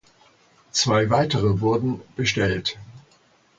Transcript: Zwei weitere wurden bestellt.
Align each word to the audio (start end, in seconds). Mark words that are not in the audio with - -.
Zwei 0.71 1.11
weitere 1.11 1.59
wurden 1.61 2.01
bestellt. 2.15 2.79